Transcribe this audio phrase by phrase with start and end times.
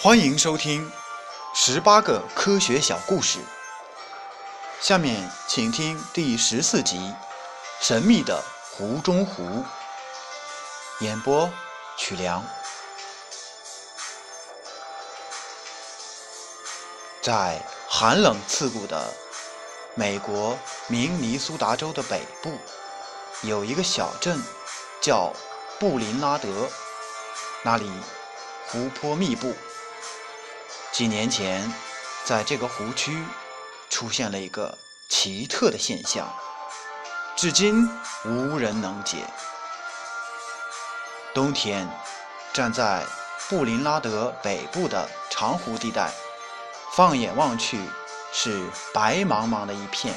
[0.00, 0.88] 欢迎收听
[1.52, 3.40] 十八个科学小故事。
[4.80, 6.98] 下面请听第十四集
[7.80, 8.40] 《神秘的
[8.70, 9.42] 湖中湖》。
[11.00, 11.50] 演播：
[11.96, 12.44] 曲良。
[17.20, 19.12] 在寒冷刺骨的
[19.96, 20.56] 美国
[20.86, 22.56] 明尼苏达州的北部，
[23.42, 24.40] 有一个小镇
[25.00, 25.32] 叫
[25.80, 26.68] 布林拉德，
[27.64, 27.90] 那里
[28.68, 29.52] 湖泊密布。
[30.98, 31.72] 几年前，
[32.24, 33.22] 在这个湖区
[33.88, 34.76] 出现了一个
[35.08, 36.28] 奇特的现象，
[37.36, 37.88] 至今
[38.24, 39.18] 无人能解。
[41.32, 41.88] 冬天，
[42.52, 43.06] 站在
[43.48, 46.10] 布林拉德北部的长湖地带，
[46.90, 47.78] 放眼望去
[48.32, 48.60] 是
[48.92, 50.12] 白茫茫的一片，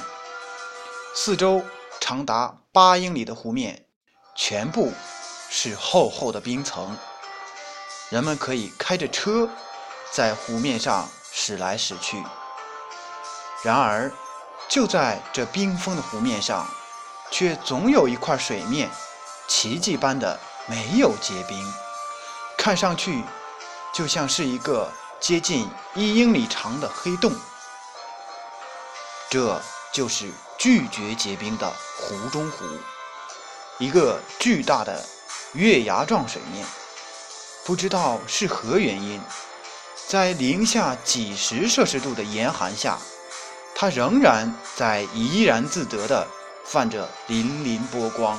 [1.14, 1.64] 四周
[2.00, 3.86] 长达八英里的湖面
[4.36, 4.92] 全部
[5.48, 6.98] 是厚厚的冰层，
[8.10, 9.48] 人们可以开着车。
[10.12, 12.22] 在湖面上驶来驶去，
[13.64, 14.12] 然而
[14.68, 16.68] 就在这冰封的湖面上，
[17.32, 18.90] 却总有一块水面
[19.48, 21.74] 奇迹般的没有结冰，
[22.58, 23.24] 看上去
[23.94, 27.34] 就像是一个接近一英里长的黑洞。
[29.30, 29.62] 这
[29.94, 32.66] 就是拒绝结冰的湖中湖，
[33.78, 35.02] 一个巨大的
[35.54, 36.68] 月牙状水面，
[37.64, 39.22] 不知道是何原因。
[40.12, 42.98] 在零下几十摄氏度的严寒下，
[43.74, 46.28] 它仍然在怡然自得地
[46.66, 48.38] 泛着粼粼波光。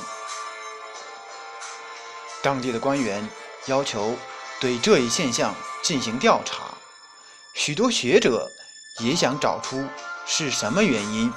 [2.43, 3.27] 当地的官员
[3.65, 4.15] 要求
[4.59, 6.65] 对这一现象进行调查，
[7.55, 8.51] 许多学者
[8.99, 9.83] 也想找出
[10.27, 11.33] 是什么原因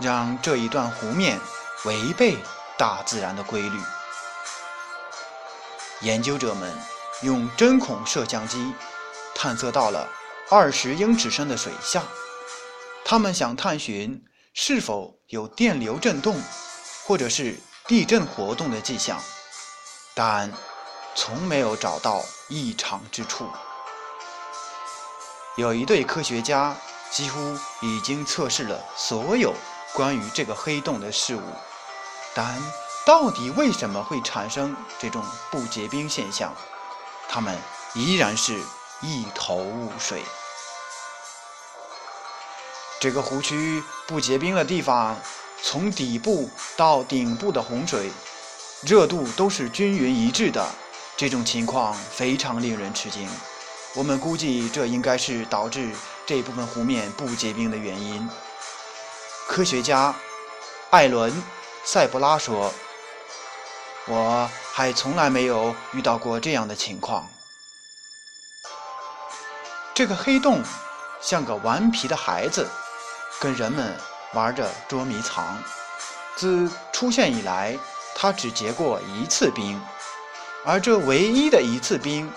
[0.00, 1.38] 让这一段湖面
[1.84, 2.36] 违背
[2.76, 3.78] 大自然的规律。
[6.00, 6.76] 研究者们
[7.22, 8.74] 用针孔摄像机。
[9.38, 10.08] 探测到了
[10.48, 12.02] 二十英尺深的水下，
[13.04, 16.40] 他们想探寻是否有电流震动，
[17.04, 19.22] 或者是地震活动的迹象，
[20.14, 20.50] 但
[21.14, 23.46] 从没有找到异常之处。
[25.56, 26.74] 有一对科学家
[27.10, 27.38] 几乎
[27.82, 29.52] 已经测试了所有
[29.92, 31.42] 关于这个黑洞的事物，
[32.34, 32.58] 但
[33.04, 36.54] 到底为什么会产生这种不结冰现象，
[37.28, 37.54] 他们
[37.94, 38.58] 依然是。
[39.00, 40.22] 一头雾水。
[42.98, 45.16] 这个湖区不结冰的地方，
[45.62, 48.10] 从底部到顶部的洪水
[48.82, 50.66] 热度都是均匀一致的，
[51.16, 53.28] 这种情况非常令人吃惊。
[53.94, 55.90] 我们估计这应该是导致
[56.24, 58.28] 这部分湖面不结冰的原因。
[59.46, 60.14] 科学家
[60.90, 61.30] 艾伦·
[61.84, 62.72] 塞布拉说
[64.08, 67.28] ：“我还从来没有遇到过这样的情况。”
[69.96, 70.62] 这个黑洞
[71.22, 72.68] 像个顽皮的孩子，
[73.40, 73.96] 跟人们
[74.34, 75.56] 玩着捉迷藏。
[76.36, 77.78] 自出现以来，
[78.14, 79.80] 它只结过一次冰，
[80.66, 82.30] 而这唯一的一次冰，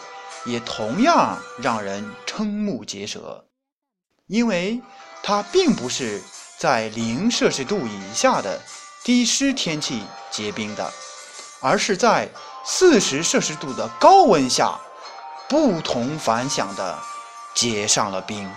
[0.46, 3.44] 也同样让人瞠目结舌，
[4.28, 4.82] 因为
[5.22, 6.24] 它并不是
[6.58, 8.58] 在零摄氏度以下的
[9.04, 10.90] 低湿天气结冰的，
[11.60, 12.30] 而是在
[12.64, 14.80] 四十摄氏度的高温下，
[15.50, 16.98] 不同凡响的。
[17.60, 18.50] 结上了冰。